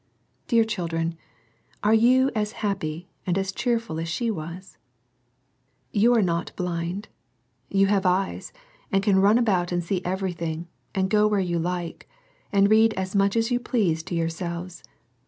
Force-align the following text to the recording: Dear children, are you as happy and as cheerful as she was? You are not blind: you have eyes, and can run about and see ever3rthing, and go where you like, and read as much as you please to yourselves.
Dear 0.47 0.63
children, 0.63 1.15
are 1.83 1.93
you 1.93 2.31
as 2.33 2.53
happy 2.65 3.07
and 3.27 3.37
as 3.37 3.51
cheerful 3.51 3.99
as 3.99 4.09
she 4.09 4.31
was? 4.31 4.79
You 5.91 6.15
are 6.15 6.23
not 6.23 6.51
blind: 6.55 7.07
you 7.69 7.85
have 7.85 8.03
eyes, 8.03 8.51
and 8.91 9.03
can 9.03 9.19
run 9.21 9.37
about 9.37 9.71
and 9.71 9.83
see 9.83 10.01
ever3rthing, 10.01 10.65
and 10.95 11.07
go 11.07 11.27
where 11.27 11.39
you 11.39 11.59
like, 11.59 12.09
and 12.51 12.67
read 12.71 12.95
as 12.95 13.15
much 13.15 13.35
as 13.35 13.51
you 13.51 13.59
please 13.59 14.01
to 14.05 14.15
yourselves. 14.15 14.81